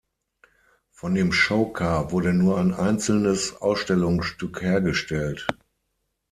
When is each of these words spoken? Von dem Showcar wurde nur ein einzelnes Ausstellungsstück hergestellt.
Von 0.89 1.13
dem 1.13 1.31
Showcar 1.31 2.11
wurde 2.11 2.33
nur 2.33 2.57
ein 2.57 2.73
einzelnes 2.73 3.57
Ausstellungsstück 3.61 4.59
hergestellt. 4.63 5.45